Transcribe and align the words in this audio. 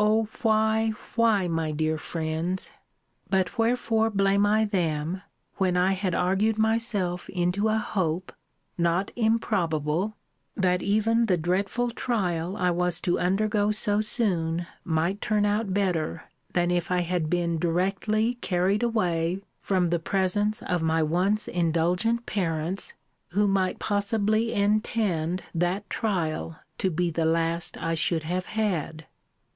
O 0.00 0.28
why, 0.42 0.92
why, 1.16 1.48
my 1.48 1.72
dear 1.72 1.98
friends! 1.98 2.70
But 3.28 3.58
wherefore 3.58 4.08
blame 4.08 4.46
I 4.46 4.64
them, 4.64 5.22
when 5.56 5.76
I 5.76 5.92
had 5.94 6.14
argued 6.14 6.56
myself 6.58 7.28
into 7.30 7.66
a 7.68 7.78
hope, 7.78 8.32
not 8.78 9.10
improbable, 9.16 10.16
that 10.56 10.80
even 10.80 11.26
the 11.26 11.36
dreadful 11.36 11.90
trial 11.90 12.56
I 12.56 12.70
was 12.70 13.00
to 13.00 13.18
undergo 13.18 13.72
so 13.72 14.00
soon 14.00 14.68
might 14.84 15.20
turn 15.20 15.44
out 15.44 15.74
better 15.74 16.22
than 16.52 16.70
if 16.70 16.92
I 16.92 17.00
had 17.00 17.28
been 17.28 17.58
directly 17.58 18.34
carried 18.34 18.84
away 18.84 19.40
from 19.60 19.90
the 19.90 19.98
presence 19.98 20.62
of 20.62 20.82
my 20.84 21.02
once 21.02 21.48
indulgent 21.48 22.26
parents, 22.26 22.92
who 23.30 23.48
might 23.48 23.80
possibly 23.80 24.52
intend 24.52 25.42
that 25.56 25.90
trial 25.90 26.60
to 26.78 26.90
be 26.92 27.10
the 27.10 27.24
last 27.26 27.76
I 27.78 27.94
should 27.94 28.22
have 28.22 28.46
had? 28.46 29.06